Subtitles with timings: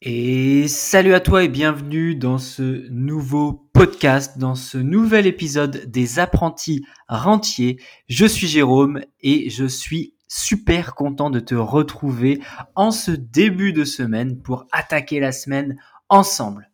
[0.00, 6.20] Et salut à toi et bienvenue dans ce nouveau podcast, dans ce nouvel épisode des
[6.20, 7.80] apprentis rentiers.
[8.08, 12.40] Je suis Jérôme et je suis super content de te retrouver
[12.76, 15.76] en ce début de semaine pour attaquer la semaine
[16.08, 16.70] ensemble.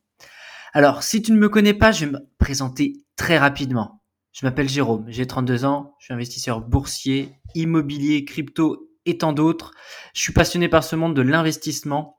[0.75, 4.03] Alors, si tu ne me connais pas, je vais me présenter très rapidement.
[4.33, 9.71] Je m'appelle Jérôme, j'ai 32 ans, je suis investisseur boursier, immobilier, crypto et tant d'autres.
[10.13, 12.19] Je suis passionné par ce monde de l'investissement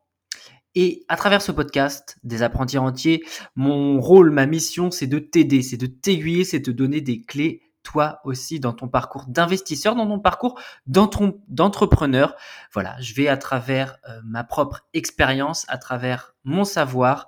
[0.75, 3.23] et à travers ce podcast des apprentis entiers,
[3.55, 7.21] mon rôle, ma mission, c'est de t'aider, c'est de t'aiguiller, c'est de te donner des
[7.21, 12.35] clés, toi aussi, dans ton parcours d'investisseur, dans ton parcours d'entrepreneur.
[12.73, 17.27] Voilà, je vais à travers euh, ma propre expérience, à travers mon savoir,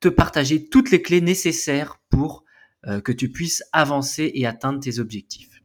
[0.00, 2.44] te partager toutes les clés nécessaires pour
[2.86, 5.57] euh, que tu puisses avancer et atteindre tes objectifs.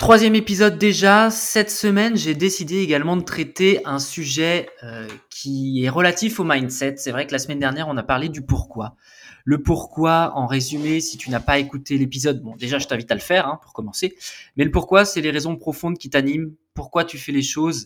[0.00, 1.30] Troisième épisode déjà.
[1.30, 6.94] Cette semaine, j'ai décidé également de traiter un sujet euh, qui est relatif au mindset.
[6.96, 8.96] C'est vrai que la semaine dernière, on a parlé du pourquoi.
[9.44, 13.14] Le pourquoi, en résumé, si tu n'as pas écouté l'épisode, bon, déjà, je t'invite à
[13.14, 14.16] le faire hein, pour commencer.
[14.56, 16.54] Mais le pourquoi, c'est les raisons profondes qui t'animent.
[16.72, 17.84] Pourquoi tu fais les choses.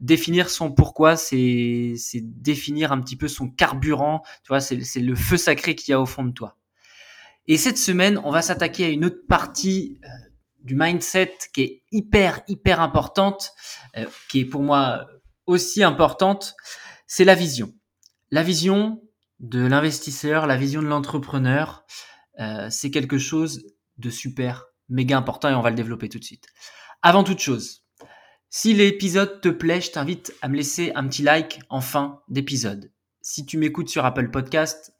[0.00, 1.94] Définir son pourquoi, c'est
[2.24, 4.22] définir un petit peu son carburant.
[4.42, 6.56] Tu vois, c'est le feu sacré qu'il y a au fond de toi.
[7.46, 10.00] Et cette semaine, on va s'attaquer à une autre partie.
[10.62, 13.52] Du mindset qui est hyper, hyper importante,
[13.96, 15.06] euh, qui est pour moi
[15.46, 16.54] aussi importante,
[17.06, 17.74] c'est la vision.
[18.30, 19.02] La vision
[19.40, 21.84] de l'investisseur, la vision de l'entrepreneur,
[22.40, 23.64] euh, c'est quelque chose
[23.98, 26.46] de super, méga important et on va le développer tout de suite.
[27.02, 27.84] Avant toute chose,
[28.48, 32.92] si l'épisode te plaît, je t'invite à me laisser un petit like en fin d'épisode.
[33.20, 34.92] Si tu m'écoutes sur Apple Podcast,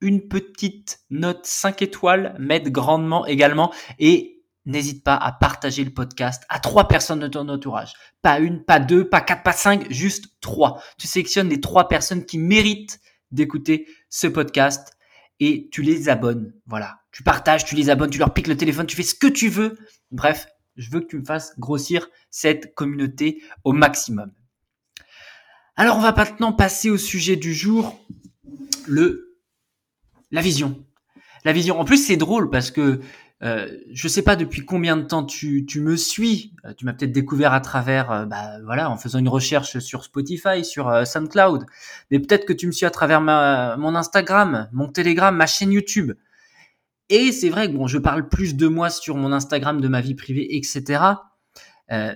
[0.00, 6.44] une petite note 5 étoiles m'aide grandement également et n'hésite pas à partager le podcast
[6.48, 7.94] à trois personnes de ton entourage.
[8.22, 10.82] Pas une, pas deux, pas quatre, pas cinq, juste trois.
[10.98, 14.96] Tu sélectionnes les trois personnes qui méritent d'écouter ce podcast
[15.38, 16.52] et tu les abonnes.
[16.66, 17.00] Voilà.
[17.12, 19.48] Tu partages, tu les abonnes, tu leur piques le téléphone, tu fais ce que tu
[19.48, 19.78] veux.
[20.10, 20.46] Bref,
[20.76, 24.32] je veux que tu me fasses grossir cette communauté au maximum.
[25.76, 27.98] Alors, on va maintenant passer au sujet du jour,
[28.86, 29.38] le,
[30.30, 30.84] la vision.
[31.44, 31.80] La vision.
[31.80, 33.00] En plus, c'est drôle parce que
[33.42, 36.52] euh, je sais pas depuis combien de temps tu, tu me suis.
[36.66, 40.04] Euh, tu m'as peut-être découvert à travers, euh, bah, voilà, en faisant une recherche sur
[40.04, 41.64] Spotify, sur euh, SoundCloud.
[42.10, 45.72] Mais peut-être que tu me suis à travers ma, mon Instagram, mon Telegram, ma chaîne
[45.72, 46.12] YouTube.
[47.08, 50.00] Et c'est vrai que bon, je parle plus de moi sur mon Instagram, de ma
[50.00, 51.02] vie privée, etc.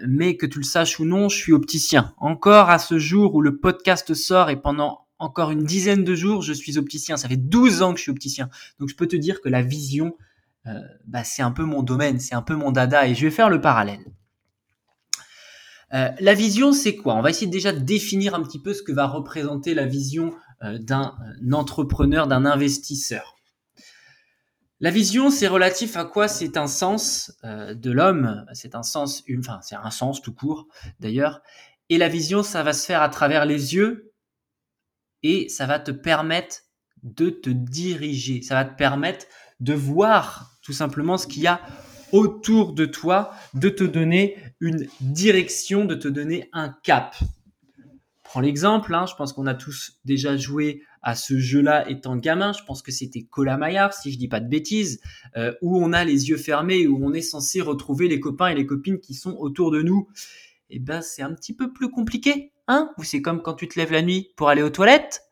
[0.07, 2.15] mais que tu le saches ou non, je suis opticien.
[2.19, 6.43] Encore à ce jour où le podcast sort et pendant encore une dizaine de jours,
[6.43, 7.17] je suis opticien.
[7.17, 8.51] Ça fait 12 ans que je suis opticien.
[8.79, 10.15] Donc je peux te dire que la vision,
[10.67, 13.31] euh, bah, c'est un peu mon domaine, c'est un peu mon dada et je vais
[13.31, 14.05] faire le parallèle.
[15.93, 17.15] Euh, la vision, c'est quoi?
[17.15, 20.35] On va essayer déjà de définir un petit peu ce que va représenter la vision
[20.63, 21.15] euh, d'un
[21.53, 23.37] entrepreneur, d'un investisseur.
[24.81, 26.27] La vision, c'est relatif à quoi?
[26.29, 30.67] C'est un sens de l'homme, c'est un sens, enfin c'est un sens tout court
[30.99, 31.43] d'ailleurs.
[31.91, 34.13] Et la vision, ça va se faire à travers les yeux
[35.23, 36.63] et ça va te permettre
[37.03, 39.27] de te diriger, ça va te permettre
[39.61, 41.61] de voir tout simplement ce qu'il y a
[42.11, 47.15] autour de toi, de te donner une direction, de te donner un cap.
[48.23, 52.53] Prends l'exemple, hein, je pense qu'on a tous déjà joué à ce jeu-là étant gamin,
[52.53, 55.01] je pense que c'était Colamaillard, si je dis pas de bêtises,
[55.37, 58.55] euh, où on a les yeux fermés, où on est censé retrouver les copains et
[58.55, 60.09] les copines qui sont autour de nous.
[60.71, 62.91] Eh ben, c'est un petit peu plus compliqué, hein?
[62.97, 65.23] Ou c'est comme quand tu te lèves la nuit pour aller aux toilettes,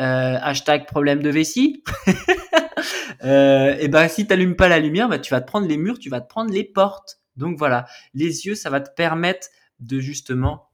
[0.00, 1.84] euh, hashtag problème de vessie.
[3.24, 5.98] euh, et ben si t'allumes pas la lumière, bah, tu vas te prendre les murs,
[5.98, 7.20] tu vas te prendre les portes.
[7.36, 9.48] Donc voilà, les yeux, ça va te permettre
[9.78, 10.70] de justement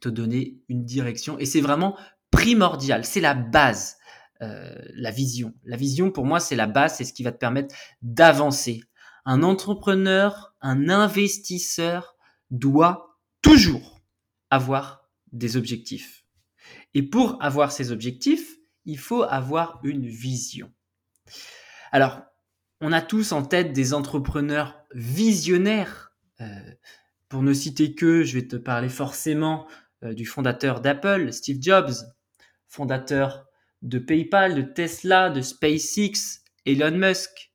[0.00, 1.38] te donner une direction.
[1.38, 1.96] Et c'est vraiment
[2.30, 3.96] primordial, c'est la base,
[4.42, 5.54] euh, la vision.
[5.64, 8.82] La vision, pour moi, c'est la base, c'est ce qui va te permettre d'avancer.
[9.24, 12.16] Un entrepreneur, un investisseur
[12.50, 14.02] doit toujours
[14.50, 16.24] avoir des objectifs.
[16.94, 20.70] Et pour avoir ces objectifs, il faut avoir une vision.
[21.92, 22.22] Alors,
[22.80, 26.12] on a tous en tête des entrepreneurs visionnaires.
[26.40, 26.46] Euh,
[27.28, 29.66] pour ne citer que, je vais te parler forcément
[30.04, 31.92] euh, du fondateur d'Apple, Steve Jobs,
[32.68, 33.46] fondateur
[33.82, 37.52] de PayPal, de Tesla, de SpaceX, Elon Musk,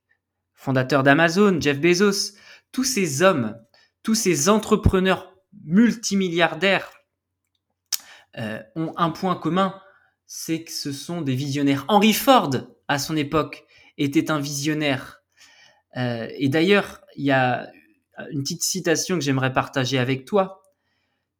[0.54, 2.36] fondateur d'Amazon, Jeff Bezos.
[2.72, 3.57] Tous ces hommes,
[4.04, 5.33] tous ces entrepreneurs
[5.63, 6.92] multimilliardaires
[8.38, 9.81] euh, ont un point commun,
[10.31, 11.86] c'est que ce sont des visionnaires.
[11.88, 12.52] Henry Ford,
[12.88, 13.66] à son époque,
[13.98, 15.24] était un visionnaire.
[15.98, 17.68] Euh, et d'ailleurs, il y a
[18.30, 20.62] une petite citation que j'aimerais partager avec toi.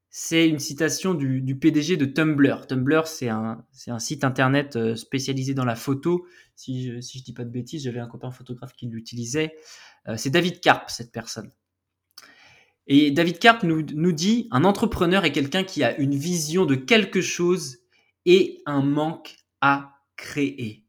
[0.10, 2.66] c'est une citation du, PDG de Tumblr.
[2.66, 3.64] Tumblr, c'est un,
[4.00, 6.26] site internet euh, spécialisé dans la photo.
[6.56, 9.54] Si je, je dis pas de bêtises, j'avais un copain photographe qui l'utilisait.
[10.08, 11.52] Euh, c'est David Karp, cette personne.
[12.88, 16.74] Et David Karp nous, nous dit, un entrepreneur est quelqu'un qui a une vision de
[16.74, 17.80] quelque chose
[18.30, 20.86] et un manque à créer.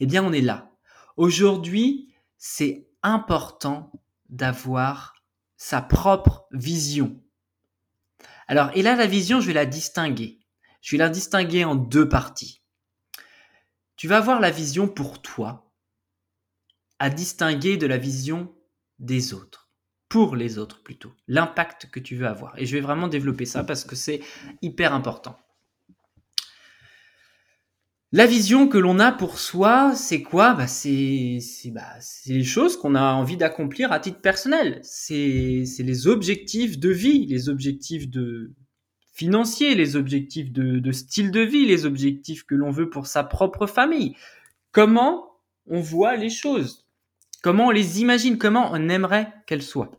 [0.00, 0.70] Eh bien, on est là.
[1.16, 3.92] Aujourd'hui, c'est important
[4.28, 5.14] d'avoir
[5.56, 7.20] sa propre vision
[8.48, 10.38] alors, et là, la vision, je vais la distinguer.
[10.80, 12.62] Je vais la distinguer en deux parties.
[13.96, 15.72] Tu vas avoir la vision pour toi,
[16.98, 18.54] à distinguer de la vision
[18.98, 19.70] des autres,
[20.08, 22.58] pour les autres plutôt, l'impact que tu veux avoir.
[22.58, 24.20] Et je vais vraiment développer ça parce que c'est
[24.62, 25.38] hyper important.
[28.12, 30.54] La vision que l'on a pour soi, c'est quoi?
[30.54, 31.92] Bah, C'est bah,
[32.26, 34.80] les choses qu'on a envie d'accomplir à titre personnel.
[34.82, 38.52] C'est les objectifs de vie, les objectifs de
[39.12, 43.66] financiers, les objectifs de style de vie, les objectifs que l'on veut pour sa propre
[43.66, 44.14] famille.
[44.70, 45.26] Comment
[45.66, 46.86] on voit les choses?
[47.42, 48.38] Comment on les imagine?
[48.38, 49.90] Comment on aimerait qu'elles soient?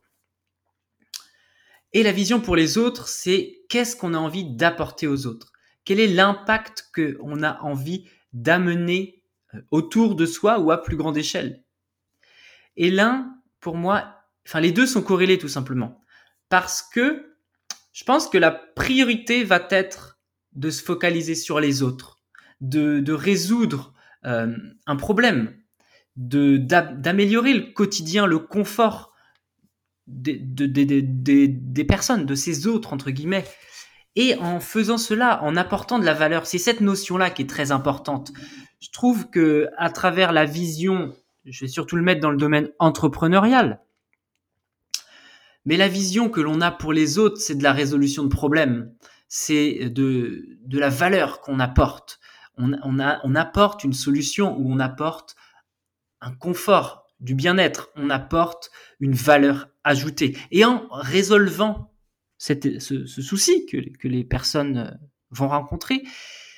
[1.94, 5.52] Et la vision pour les autres, c'est qu'est-ce qu'on a envie d'apporter aux autres?
[5.88, 9.24] Quel est l'impact qu'on a envie d'amener
[9.54, 11.64] euh, autour de soi ou à plus grande échelle?
[12.76, 16.04] Et l'un, pour moi, enfin les deux sont corrélés tout simplement.
[16.50, 17.38] Parce que
[17.94, 20.20] je pense que la priorité va être
[20.52, 22.20] de se focaliser sur les autres,
[22.60, 23.94] de, résoudre
[24.26, 24.54] euh,
[24.88, 25.58] un problème,
[26.18, 29.14] d'améliorer le quotidien, le confort
[30.06, 33.46] des, des personnes, de ces autres, entre guillemets.
[34.20, 37.72] Et en faisant cela, en apportant de la valeur, c'est cette notion-là qui est très
[37.72, 38.32] importante.
[38.80, 41.14] Je trouve que à travers la vision,
[41.46, 43.80] je vais surtout le mettre dans le domaine entrepreneurial,
[45.66, 48.92] mais la vision que l'on a pour les autres, c'est de la résolution de problèmes,
[49.28, 52.20] c'est de, la valeur qu'on apporte.
[52.58, 55.36] On, on, apporte une solution ou on apporte
[56.22, 60.36] un confort, du bien-être, on apporte une valeur ajoutée.
[60.50, 61.92] Et en résolvant
[62.38, 64.92] ce, souci que, les personnes euh,
[65.32, 66.04] vont rencontrer,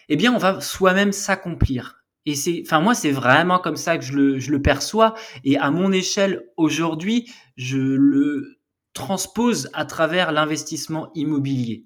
[0.09, 2.03] eh bien, on va soi-même s'accomplir.
[2.25, 5.15] Et c'est, enfin, moi, c'est vraiment comme ça que je le, je le perçois.
[5.43, 8.59] Et à mon échelle, aujourd'hui, je le
[8.93, 11.85] transpose à travers l'investissement immobilier.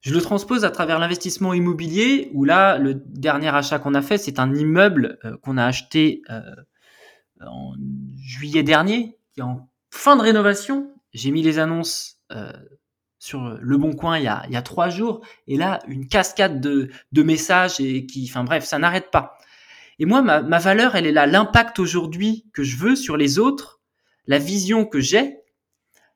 [0.00, 4.18] Je le transpose à travers l'investissement immobilier, où là, le dernier achat qu'on a fait,
[4.18, 6.40] c'est un immeuble euh, qu'on a acheté euh,
[7.44, 7.74] en
[8.16, 10.92] juillet dernier, qui est en fin de rénovation.
[11.12, 12.17] J'ai mis les annonces
[13.18, 16.06] sur Le Bon Coin il y, a, il y a trois jours, et là, une
[16.06, 19.36] cascade de, de messages et qui, enfin bref, ça n'arrête pas.
[19.98, 21.26] Et moi, ma, ma valeur, elle est là.
[21.26, 23.80] L'impact aujourd'hui que je veux sur les autres,
[24.26, 25.38] la vision que j'ai,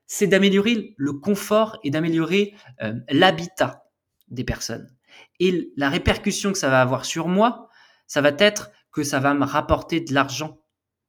[0.06, 3.84] c'est d'améliorer le confort et d'améliorer euh, l'habitat
[4.28, 4.94] des personnes.
[5.40, 7.68] Et la répercussion que ça va avoir sur moi,
[8.06, 10.60] ça va être que ça va me rapporter de l'argent.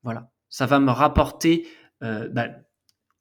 [0.04, 1.68] Voilà, ça va me rapporter
[2.02, 2.48] euh, bah,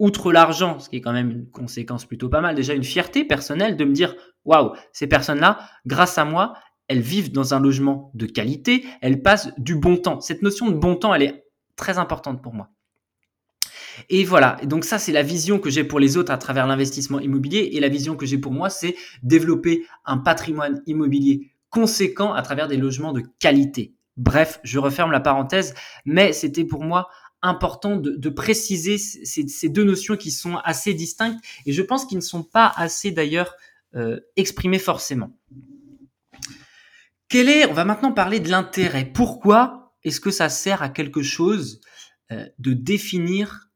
[0.03, 3.25] outre l'argent, ce qui est quand même une conséquence plutôt pas mal, déjà une fierté
[3.25, 6.55] personnelle de me dire waouh, ces personnes-là, grâce à moi,
[6.89, 10.21] elles vivent dans un logement de qualité, elles passent du bon temps.
[10.21, 11.45] Cette notion de bon temps, elle est
[11.77, 12.71] très importante pour moi.
[14.11, 17.21] Et voilà, donc ça c'est la vision que j'ai pour les autres à travers l'investissement
[17.21, 22.43] immobilier et la vision que j'ai pour moi c'est développer un patrimoine immobilier conséquent à
[22.43, 23.95] travers des logements de qualité.
[24.17, 27.09] Bref, je referme la parenthèse, mais c'était pour moi
[27.43, 32.23] important de, préciser ces, deux notions qui sont assez distinctes et je pense qu'ils ne
[32.23, 33.55] sont pas assez d'ailleurs
[33.95, 35.37] euh, exprimées forcément.
[37.29, 39.05] Quel est, on va maintenant parler de l'intérêt.
[39.05, 41.81] Pourquoi est-ce que ça sert à quelque chose
[42.31, 43.71] euh, de définir,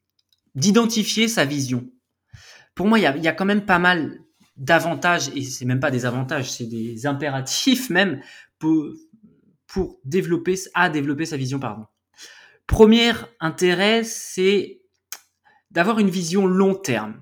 [0.54, 1.90] d'identifier sa vision?
[2.74, 4.20] Pour moi, il y a, quand même pas mal
[4.56, 8.20] d'avantages, et c'est même pas des avantages, c'est des impératifs même
[8.58, 8.86] pour,
[9.66, 11.86] pour développer, à développer sa vision, pardon.
[12.66, 14.80] Premier intérêt, c'est
[15.70, 17.20] d'avoir une vision long terme.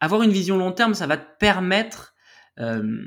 [0.00, 2.14] Avoir une vision long terme, ça va te permettre
[2.58, 3.02] euh,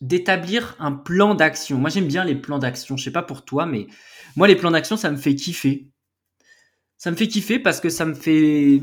[0.00, 1.78] d'établir un plan d'action.
[1.78, 2.96] Moi, j'aime bien les plans d'action.
[2.96, 3.86] Je sais pas pour toi, mais
[4.36, 5.90] moi, les plans d'action, ça me fait kiffer.
[6.96, 8.82] Ça me fait kiffer parce que ça me fait,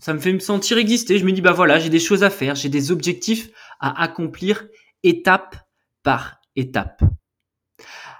[0.00, 1.18] ça me fait me sentir exister.
[1.18, 3.50] Je me dis, bah voilà, j'ai des choses à faire, j'ai des objectifs
[3.80, 4.66] à accomplir
[5.02, 5.56] étape
[6.02, 7.02] par étape.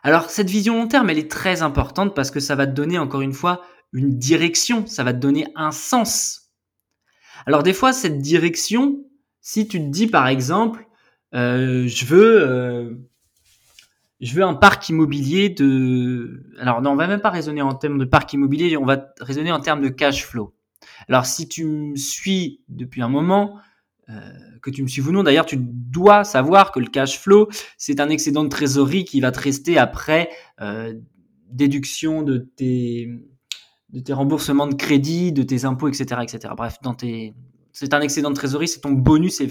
[0.07, 2.97] Alors cette vision long terme, elle est très importante parce que ça va te donner
[2.97, 6.53] encore une fois une direction, ça va te donner un sens.
[7.45, 9.05] Alors des fois, cette direction,
[9.41, 10.87] si tu te dis par exemple,
[11.35, 12.95] euh, je veux, euh,
[14.21, 17.99] je veux un parc immobilier de, alors non, on va même pas raisonner en termes
[17.99, 20.55] de parc immobilier, on va raisonner en termes de cash flow.
[21.09, 23.59] Alors si tu me suis depuis un moment,
[24.63, 25.23] que tu me suives ou non.
[25.23, 29.33] D'ailleurs, tu dois savoir que le cash flow, c'est un excédent de trésorerie qui va
[29.33, 30.31] te rester après
[31.51, 33.09] déduction de tes,
[33.91, 36.55] de tes remboursements de crédit, de tes impôts, etc., etc.
[36.57, 37.35] Bref, dans tes,
[37.73, 39.49] c'est un excédent de trésorerie, c'est ton bonus, c'est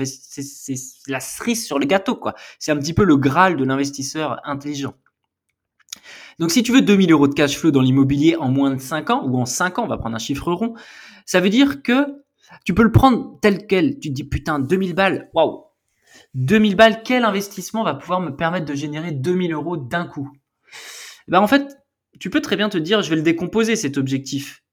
[1.08, 2.34] la cerise sur le gâteau, quoi.
[2.58, 4.96] C'est un petit peu le graal de l'investisseur intelligent.
[6.40, 9.10] Donc, si tu veux 2000 euros de cash flow dans l'immobilier en moins de 5
[9.10, 10.74] ans, ou en 5 ans, on va prendre un chiffre rond,
[11.26, 12.25] ça veut dire que
[12.64, 14.00] tu peux le prendre tel quel.
[14.00, 15.66] Tu te dis, putain, 2000 balles, waouh!
[16.34, 20.30] 2000 balles, quel investissement va pouvoir me permettre de générer 2000 euros d'un coup?
[21.28, 21.78] Eh ben, en fait,
[22.20, 24.64] tu peux très bien te dire, je vais le décomposer, cet objectif.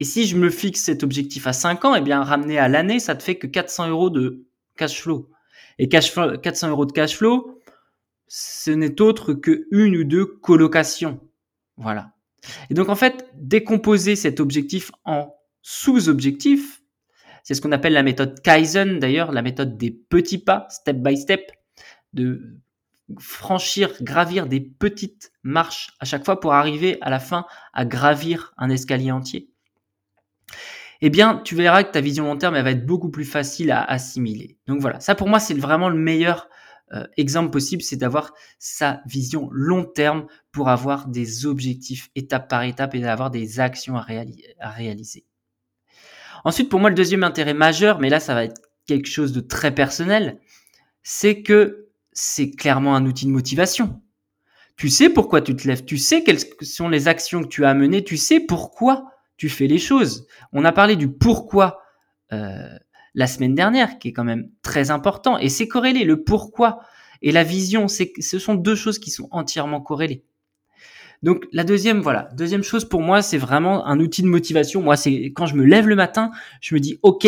[0.00, 3.00] Et si je me fixe cet objectif à 5 ans, eh bien, ramener à l'année,
[3.00, 5.30] ça te fait que 400 euros de cash flow.
[5.78, 7.60] Et cash flow, 400 euros de cash flow,
[8.28, 11.20] ce n'est autre que une ou deux colocations.
[11.76, 12.12] Voilà.
[12.70, 15.34] Et donc, en fait, décomposer cet objectif en
[15.70, 16.80] sous-objectifs,
[17.42, 21.14] c'est ce qu'on appelle la méthode Kaizen, d'ailleurs, la méthode des petits pas, step by
[21.18, 21.52] step,
[22.14, 22.56] de
[23.18, 27.44] franchir, gravir des petites marches à chaque fois pour arriver à la fin
[27.74, 29.50] à gravir un escalier entier,
[31.02, 33.70] eh bien, tu verras que ta vision long terme, elle va être beaucoup plus facile
[33.70, 34.56] à assimiler.
[34.66, 36.48] Donc voilà, ça pour moi, c'est vraiment le meilleur
[36.94, 42.62] euh, exemple possible, c'est d'avoir sa vision long terme pour avoir des objectifs étape par
[42.62, 44.06] étape et d'avoir des actions à,
[44.60, 45.26] à réaliser.
[46.44, 49.40] Ensuite, pour moi, le deuxième intérêt majeur, mais là, ça va être quelque chose de
[49.40, 50.40] très personnel,
[51.02, 54.00] c'est que c'est clairement un outil de motivation.
[54.76, 57.74] Tu sais pourquoi tu te lèves, tu sais quelles sont les actions que tu as
[57.74, 60.26] menées, tu sais pourquoi tu fais les choses.
[60.52, 61.82] On a parlé du pourquoi
[62.32, 62.68] euh,
[63.14, 66.04] la semaine dernière, qui est quand même très important, et c'est corrélé.
[66.04, 66.80] Le pourquoi
[67.22, 70.24] et la vision, ce sont deux choses qui sont entièrement corrélées.
[71.22, 74.82] Donc la deuxième, voilà, deuxième chose pour moi, c'est vraiment un outil de motivation.
[74.82, 77.26] Moi, c'est quand je me lève le matin, je me dis, ok,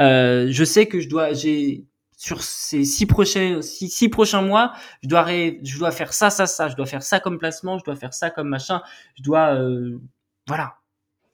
[0.00, 1.84] euh, je sais que je dois, j'ai
[2.16, 4.72] sur ces six prochains, six, prochains mois,
[5.02, 7.84] je dois, je dois faire ça, ça, ça, je dois faire ça comme placement, je
[7.84, 8.82] dois faire ça comme machin,
[9.16, 9.98] je dois, euh,
[10.46, 10.76] voilà,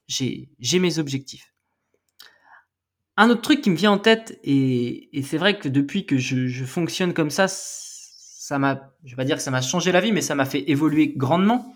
[0.09, 1.53] j'ai, j'ai mes objectifs.
[3.17, 6.47] Un autre truc qui me vient en tête, et, c'est vrai que depuis que je,
[6.49, 10.01] je fonctionne comme ça, ça m'a, je vais pas dire que ça m'a changé la
[10.01, 11.73] vie, mais ça m'a fait évoluer grandement,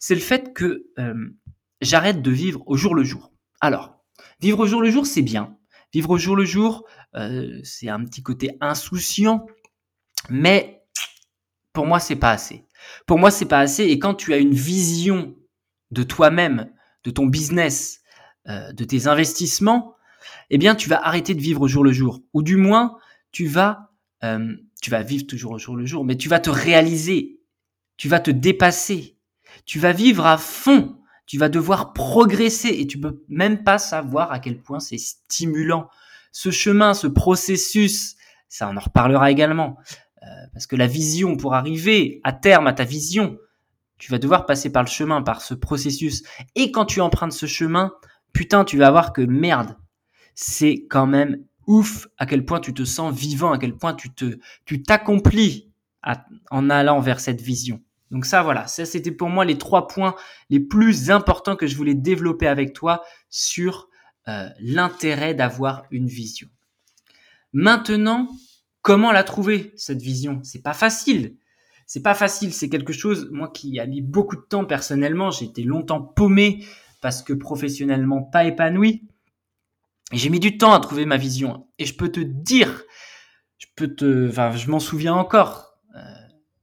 [0.00, 1.14] c'est le fait que euh,
[1.80, 3.32] j'arrête de vivre au jour le jour.
[3.60, 4.02] Alors,
[4.40, 5.56] vivre au jour le jour, c'est bien.
[5.92, 9.46] Vivre au jour le jour, euh, c'est un petit côté insouciant,
[10.28, 10.82] mais
[11.72, 12.64] pour moi c'est pas assez.
[13.06, 13.84] Pour moi c'est pas assez.
[13.84, 15.36] Et quand tu as une vision
[15.90, 16.72] de toi-même,
[17.04, 18.00] de ton business,
[18.48, 19.96] euh, de tes investissements,
[20.48, 22.96] eh bien tu vas arrêter de vivre au jour le jour, ou du moins
[23.32, 23.86] tu vas
[24.82, 27.40] tu vas vivre toujours au jour le jour, mais tu vas te réaliser,
[27.96, 29.16] tu vas te dépasser,
[29.64, 30.96] tu vas vivre à fond
[31.30, 35.88] tu vas devoir progresser et tu peux même pas savoir à quel point c'est stimulant
[36.32, 38.16] ce chemin, ce processus,
[38.48, 39.78] ça on en reparlera également,
[40.24, 43.38] euh, parce que la vision, pour arriver à terme à ta vision,
[43.96, 46.24] tu vas devoir passer par le chemin, par ce processus.
[46.56, 47.92] Et quand tu empruntes ce chemin,
[48.32, 49.76] putain, tu vas voir que merde,
[50.34, 54.12] c'est quand même ouf à quel point tu te sens vivant, à quel point tu
[54.12, 55.70] te, tu t'accomplis
[56.50, 57.80] en allant vers cette vision.
[58.10, 60.16] Donc ça, voilà, ça c'était pour moi les trois points
[60.48, 63.88] les plus importants que je voulais développer avec toi sur
[64.28, 66.48] euh, l'intérêt d'avoir une vision.
[67.52, 68.28] Maintenant,
[68.82, 70.40] comment la trouver cette vision?
[70.42, 71.36] C'est pas facile.
[71.86, 72.52] C'est pas facile.
[72.52, 75.30] C'est quelque chose moi qui a mis beaucoup de temps personnellement.
[75.30, 76.64] J'ai été longtemps paumé
[77.00, 79.08] parce que professionnellement pas épanoui.
[80.12, 81.66] J'ai mis du temps à trouver ma vision.
[81.78, 82.82] Et je peux te dire,
[83.58, 85.69] je peux te, enfin, je m'en souviens encore.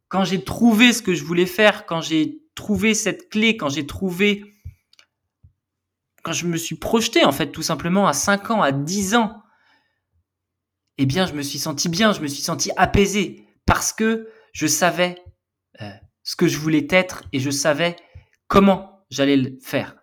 [0.09, 3.85] Quand j'ai trouvé ce que je voulais faire, quand j'ai trouvé cette clé, quand j'ai
[3.85, 4.57] trouvé
[6.27, 9.43] quand je me suis projeté, en fait, tout simplement à 5 ans, à 10 ans,
[10.97, 14.67] eh bien, je me suis senti bien, je me suis senti apaisé parce que je
[14.67, 15.23] savais
[15.81, 15.89] euh,
[16.23, 17.95] ce que je voulais être et je savais
[18.49, 19.95] comment j'allais le faire.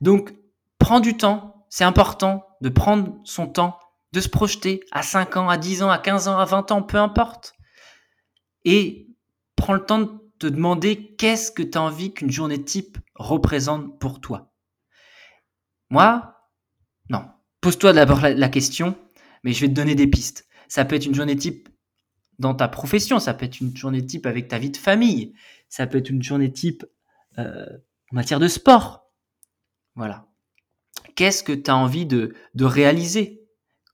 [0.00, 0.34] Donc,
[0.80, 3.78] prends du temps, c'est important de prendre son temps,
[4.12, 6.82] de se projeter à 5 ans, à 10 ans, à 15 ans, à 20 ans,
[6.82, 7.54] peu importe.
[8.64, 9.08] Et
[9.56, 13.98] prends le temps de te demander qu'est-ce que tu as envie qu'une journée type représente
[13.98, 14.52] pour toi.
[15.90, 16.36] Moi,
[17.10, 17.24] non.
[17.60, 18.96] Pose-toi d'abord la, question,
[19.44, 20.48] mais je vais te donner des pistes.
[20.68, 21.68] Ça peut être une journée type
[22.38, 25.34] dans ta profession, ça peut être une journée type avec ta vie de famille,
[25.68, 26.84] ça peut être une journée type
[27.38, 27.66] euh,
[28.10, 29.06] en matière de sport.
[29.94, 30.26] Voilà.
[31.14, 33.42] Qu'est-ce que tu as envie de, de réaliser?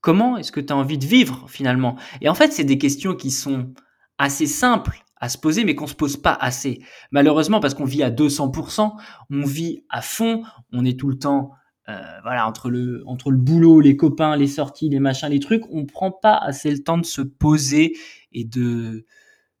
[0.01, 1.97] Comment est-ce que tu as envie de vivre finalement?
[2.21, 3.73] Et en fait, c'est des questions qui sont
[4.19, 6.79] assez simples à se poser, mais qu'on se pose pas assez.
[7.11, 8.91] Malheureusement, parce qu'on vit à 200%,
[9.31, 11.51] on vit à fond, on est tout le temps
[11.89, 15.63] euh, voilà, entre le, entre le boulot, les copains, les sorties, les machins, les trucs,
[15.71, 17.97] on prend pas assez le temps de se poser
[18.31, 19.05] et de,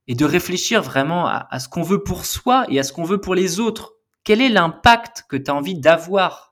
[0.07, 3.03] et de réfléchir vraiment à, à ce qu'on veut pour soi et à ce qu'on
[3.03, 3.95] veut pour les autres.
[4.23, 6.48] Quel est l'impact que tu as envie d'avoir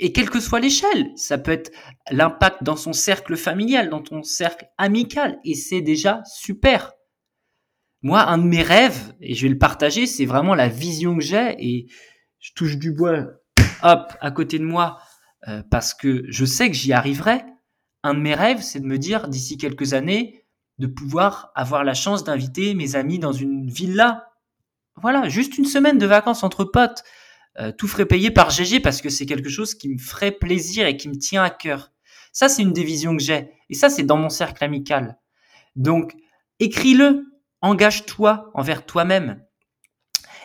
[0.00, 1.70] Et quelle que soit l'échelle, ça peut être
[2.10, 6.92] l'impact dans son cercle familial, dans ton cercle amical, et c'est déjà super.
[8.02, 11.22] Moi, un de mes rêves, et je vais le partager, c'est vraiment la vision que
[11.22, 11.86] j'ai, et
[12.40, 13.24] je touche du bois,
[13.82, 14.98] hop, à côté de moi,
[15.48, 17.44] euh, parce que je sais que j'y arriverai.
[18.02, 20.44] Un de mes rêves, c'est de me dire, d'ici quelques années,
[20.78, 24.26] de pouvoir avoir la chance d'inviter mes amis dans une villa.
[24.96, 27.04] Voilà, juste une semaine de vacances entre potes,
[27.60, 30.86] euh, tout frais payé par GG parce que c'est quelque chose qui me ferait plaisir
[30.86, 31.92] et qui me tient à cœur.
[32.32, 33.50] Ça, c'est une des visions que j'ai.
[33.70, 35.18] Et ça, c'est dans mon cercle amical.
[35.76, 36.14] Donc,
[36.58, 37.24] écris-le,
[37.60, 39.44] engage-toi envers toi-même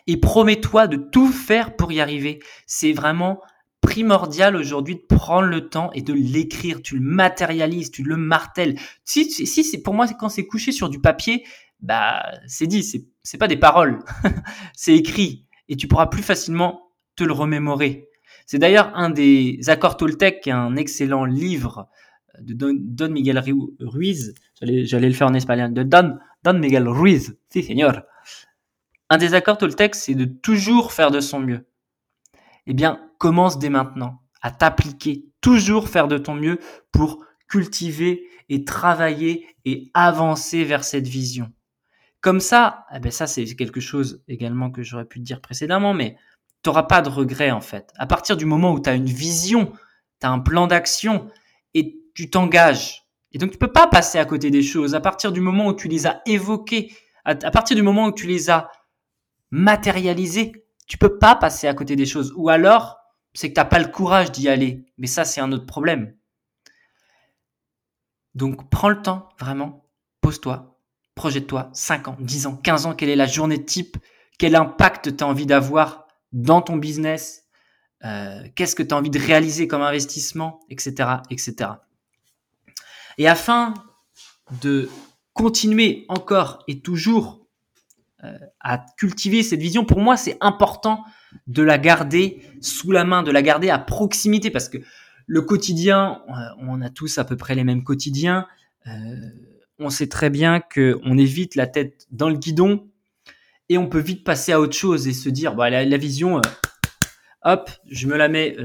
[0.08, 2.40] et promets-toi de tout faire pour y arriver.
[2.66, 3.42] C'est vraiment
[3.82, 6.82] primordial aujourd'hui de prendre le temps et de l'écrire.
[6.82, 8.80] Tu le matérialises, tu le martèles.
[9.06, 11.46] Si, si, c'est pour moi, quand c'est couché sur du papier,
[11.80, 14.00] bah, c'est dit, c'est, c'est pas des paroles.
[14.76, 15.46] c'est écrit.
[15.68, 16.89] Et tu pourras plus facilement
[17.20, 18.08] te le remémorer.
[18.46, 21.90] C'est d'ailleurs un des accords Toltec, un excellent livre
[22.40, 23.44] de Don, Miguel
[23.82, 24.34] Ruiz.
[24.62, 25.74] J'allais, le faire en espagnol.
[25.74, 26.18] De Don,
[26.54, 27.38] Miguel Ruiz.
[27.50, 28.02] Si, señor.
[29.10, 31.68] Un des accords Toltec, c'est de toujours faire de son mieux.
[32.68, 36.60] Eh bien, commence dès maintenant à t'appliquer, toujours faire de ton mieux
[36.94, 41.52] pour cultiver et travailler et avancer vers cette vision.
[42.22, 46.16] Comme ça, eh ben ça c'est quelque chose également que j'aurais pu dire précédemment, mais
[46.64, 47.92] tu n'auras pas de regret en fait.
[47.98, 49.72] À partir du moment où tu as une vision,
[50.20, 51.30] tu as un plan d'action
[51.74, 53.06] et tu t'engages.
[53.32, 54.96] Et donc tu peux pas passer à côté des choses.
[54.96, 58.12] À partir du moment où tu les as évoquées, à, à partir du moment où
[58.12, 58.70] tu les as
[59.52, 62.34] matérialisées, tu peux pas passer à côté des choses.
[62.36, 62.98] Ou alors,
[63.34, 64.86] c'est que t'as pas le courage d'y aller.
[64.98, 66.16] Mais ça, c'est un autre problème.
[68.36, 69.86] Donc, prends le temps, vraiment.
[70.22, 70.80] Pose-toi.
[71.16, 71.70] Projette-toi.
[71.74, 72.96] 5 ans, 10 ans, 15 ans.
[72.96, 73.98] Quelle est la journée type?
[74.38, 76.08] Quel impact tu as envie d'avoir?
[76.32, 77.46] Dans ton business?
[78.06, 81.72] Euh, qu'est-ce que tu as envie de réaliser comme investissement, etc., etc.
[83.18, 83.74] Et afin
[84.62, 84.90] de
[85.34, 87.46] continuer encore et toujours
[88.24, 91.04] euh, à cultiver cette vision, pour moi, c'est important
[91.48, 94.78] de la garder sous la main, de la garder à proximité, parce que
[95.28, 98.48] le quotidien, euh, on a tous à peu près les mêmes quotidiens.
[99.78, 102.90] On sait très bien que on est vite la tête dans le guidon
[103.70, 106.42] et on peut vite passer à autre chose et se dire, bah, la, vision,
[107.44, 108.58] hop, je me la mets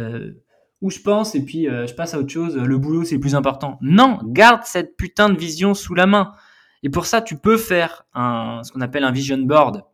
[0.81, 2.57] où je pense et puis je passe à autre chose.
[2.57, 3.79] Le boulot, c'est le plus important.
[3.83, 6.33] Non, garde cette putain de vision sous la main.
[6.83, 9.85] Et pour ça, tu peux faire ce qu'on appelle un vision board.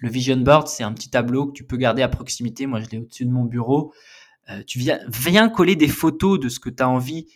[0.00, 2.66] Le vision board, c'est un petit tableau que tu peux garder à proximité.
[2.66, 3.92] Moi, je l'ai au-dessus de mon bureau.
[4.50, 7.26] Euh, tu viens, viens coller des photos de ce que tu as envie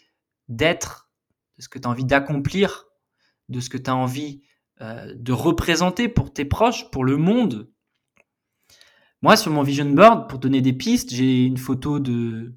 [0.48, 1.10] d'être,
[1.58, 2.86] de ce que tu as envie d'accomplir,
[3.48, 4.42] de ce que tu as envie
[4.80, 7.70] euh, de représenter pour tes proches, pour le monde.
[9.20, 12.54] Moi, sur mon vision board, pour donner des pistes, j'ai une photo de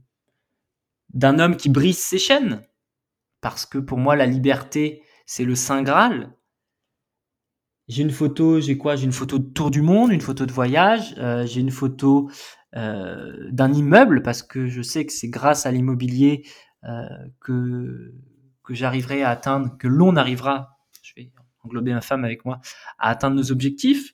[1.14, 2.62] d'un homme qui brise ses chaînes.
[3.40, 6.36] Parce que pour moi, la liberté, c'est le Saint Graal.
[7.88, 8.96] J'ai une photo, j'ai quoi?
[8.96, 12.30] J'ai une photo de tour du monde, une photo de voyage, euh, j'ai une photo
[12.76, 16.46] euh, d'un immeuble parce que je sais que c'est grâce à l'immobilier
[17.40, 18.14] que
[18.66, 20.75] que j'arriverai à atteindre, que l'on arrivera,
[21.66, 22.62] englober ma femme avec moi,
[23.00, 24.14] à atteindre nos objectifs.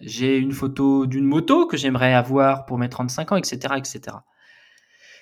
[0.00, 4.16] J'ai une photo d'une moto que j'aimerais avoir pour mes 35 ans, etc., etc.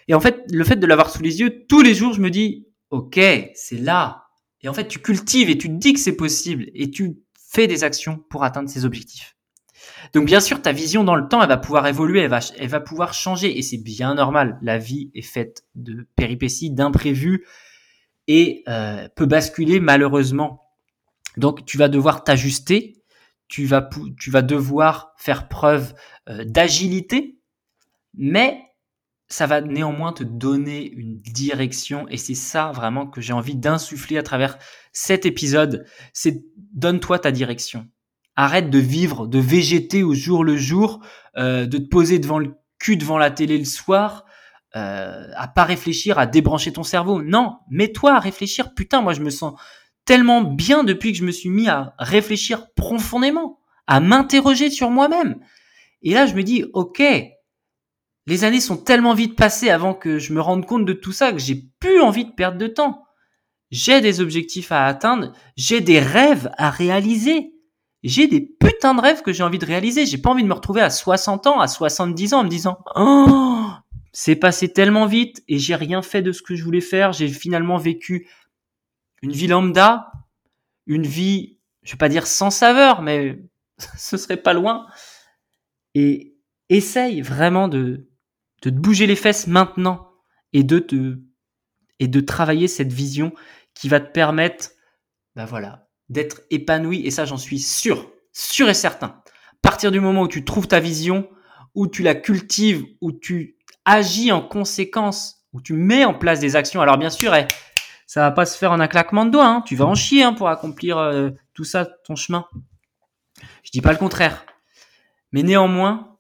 [0.08, 2.30] Et en fait, le fait de l'avoir sous les yeux, tous les jours, je me
[2.30, 3.20] dis, ok,
[3.54, 4.22] c'est là,
[4.62, 7.66] et en fait, tu cultives et tu te dis que c'est possible et tu fais
[7.66, 9.36] des actions pour atteindre ces objectifs.
[10.14, 13.14] Donc bien sûr, ta vision dans le temps, elle va pouvoir évoluer, elle va, pouvoir
[13.14, 14.58] changer et c'est bien normal.
[14.62, 17.44] La vie est faite de péripéties, d'imprévus
[18.28, 20.61] et euh, peut basculer malheureusement.
[21.36, 23.02] Donc tu vas devoir t'ajuster,
[23.48, 23.82] tu vas,
[24.42, 25.94] devoir faire preuve
[26.28, 27.38] euh, d'agilité,
[28.14, 28.60] mais
[29.28, 34.18] ça va néanmoins te donner une direction et c'est ça vraiment que j'ai envie d'insuffler
[34.18, 34.58] à travers
[34.92, 35.86] cet épisode.
[36.12, 37.88] C'est donne-toi ta direction.
[38.36, 41.04] Arrête de vivre, de végéter au jour le jour,
[41.36, 44.24] euh, de te poser devant le cul devant la télé le soir,
[44.74, 47.22] euh, à pas réfléchir, à débrancher ton cerveau.
[47.22, 48.74] Non, mets-toi à réfléchir.
[48.74, 49.54] Putain, moi je me sens
[50.04, 55.40] tellement bien depuis que je me suis mis à réfléchir profondément, à m'interroger sur moi-même.
[56.02, 57.02] Et là, je me dis, ok,
[58.26, 61.32] les années sont tellement vite passées avant que je me rende compte de tout ça
[61.32, 63.04] que j'ai plus envie de perdre de temps.
[63.70, 67.54] J'ai des objectifs à atteindre, j'ai des rêves à réaliser.
[68.02, 70.06] J'ai des putains de rêves que j'ai envie de réaliser.
[70.06, 72.78] J'ai pas envie de me retrouver à 60 ans, à 70 ans en me disant
[72.96, 73.70] "Oh,
[74.12, 77.12] c'est passé tellement vite et j'ai rien fait de ce que je voulais faire.
[77.12, 78.28] J'ai finalement vécu
[79.22, 80.12] une vie lambda,
[80.86, 83.38] une vie, je vais pas dire sans saveur, mais
[83.96, 84.86] ce serait pas loin.
[85.94, 86.36] Et
[86.68, 88.08] essaye vraiment de,
[88.62, 90.10] de te bouger les fesses maintenant
[90.52, 91.18] et de te,
[91.98, 93.32] et de travailler cette vision
[93.74, 94.70] qui va te permettre,
[95.36, 97.06] ben voilà, d'être épanoui.
[97.06, 99.22] Et ça, j'en suis sûr, sûr et certain.
[99.26, 101.28] À partir du moment où tu trouves ta vision,
[101.74, 106.56] où tu la cultives, où tu agis en conséquence, où tu mets en place des
[106.56, 106.80] actions.
[106.80, 107.46] Alors bien sûr, eh,
[108.12, 109.48] ça va pas se faire en un claquement de doigts.
[109.48, 109.62] Hein.
[109.62, 112.46] Tu vas en chier hein, pour accomplir euh, tout ça, ton chemin.
[113.62, 114.44] Je dis pas le contraire.
[115.32, 116.18] Mais néanmoins,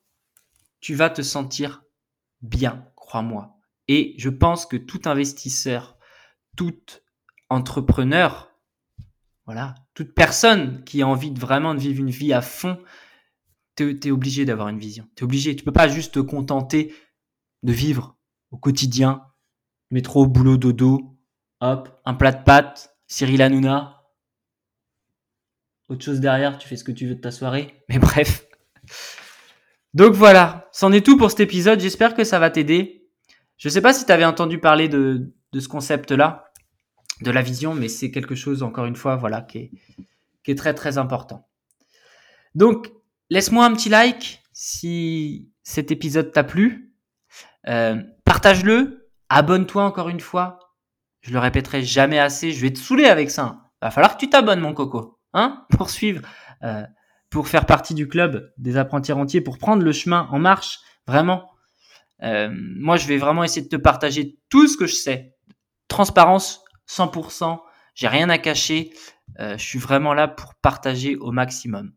[0.80, 1.82] tu vas te sentir
[2.40, 3.58] bien, crois-moi.
[3.88, 5.98] Et je pense que tout investisseur,
[6.56, 6.80] tout
[7.50, 8.50] entrepreneur,
[9.44, 12.82] voilà, toute personne qui a envie vraiment de vivre une vie à fond,
[13.76, 15.06] tu es, obligé d'avoir une vision.
[15.14, 15.54] Tu es obligé.
[15.56, 16.94] Tu peux pas juste te contenter
[17.62, 18.16] de vivre
[18.50, 19.26] au quotidien,
[19.90, 21.11] métro, boulot, dodo,
[21.62, 24.02] hop, un plat de pâtes, Cyril Hanouna.
[25.88, 27.82] Autre chose derrière, tu fais ce que tu veux de ta soirée.
[27.88, 28.44] Mais bref.
[29.94, 31.80] Donc voilà, c'en est tout pour cet épisode.
[31.80, 33.08] J'espère que ça va t'aider.
[33.56, 36.52] Je sais pas si tu avais entendu parler de, ce concept-là,
[37.20, 39.70] de la vision, mais c'est quelque chose, encore une fois, voilà, qui est,
[40.42, 41.46] qui est très très important.
[42.56, 42.90] Donc,
[43.30, 46.92] laisse-moi un petit like si cet épisode t'a plu.
[47.68, 50.71] Euh, partage-le, abonne-toi encore une fois.
[51.22, 52.52] Je le répéterai jamais assez.
[52.52, 53.70] Je vais te saouler avec ça.
[53.80, 56.22] Va falloir que tu t'abonnes, mon coco, hein, pour suivre,
[56.62, 56.84] euh,
[57.30, 60.80] pour faire partie du club des apprentis rentiers, pour prendre le chemin en marche.
[61.06, 61.50] Vraiment,
[62.22, 65.34] euh, moi, je vais vraiment essayer de te partager tout ce que je sais.
[65.88, 67.58] Transparence, 100%.
[67.94, 68.92] J'ai rien à cacher.
[69.38, 71.92] je suis vraiment là pour partager au maximum.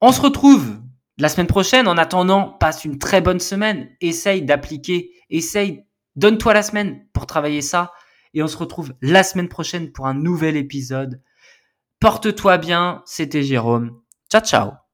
[0.00, 0.78] On se retrouve
[1.18, 1.88] la semaine prochaine.
[1.88, 3.88] En attendant, passe une très bonne semaine.
[4.00, 5.12] Essaye d'appliquer.
[5.30, 5.84] Essaye,
[6.16, 7.92] donne-toi la semaine pour travailler ça.
[8.34, 11.22] Et on se retrouve la semaine prochaine pour un nouvel épisode.
[12.00, 13.02] Porte-toi bien.
[13.06, 14.00] C'était Jérôme.
[14.30, 14.87] Ciao, ciao.